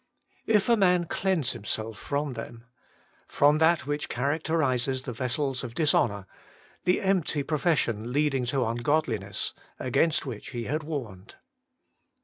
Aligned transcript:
'// 0.49 0.67
a 0.71 0.75
man 0.75 1.05
cleanse 1.05 1.51
himself 1.51 1.95
from 1.95 2.33
them 2.33 2.65
'—from 3.37 3.59
that 3.59 3.85
which 3.85 4.09
characterises 4.09 5.03
the 5.03 5.13
vessels 5.13 5.63
of 5.63 5.75
dishonour— 5.75 6.25
^the 6.87 7.05
empty 7.05 7.43
profession 7.43 8.11
leading 8.11 8.43
to 8.47 8.65
ungodliness, 8.65 9.53
against 9.77 10.25
which 10.25 10.49
he 10.49 10.63
had 10.63 10.81
warned. 10.81 11.35